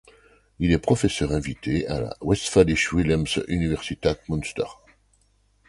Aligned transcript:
Il 0.57 0.71
est 0.71 0.79
professeur 0.79 1.31
invité 1.31 1.87
à 1.87 1.99
la 2.01 2.17
Westfälische 2.21 2.91
Wilhelms-Universität 2.91 4.19
Münster. 4.29 4.65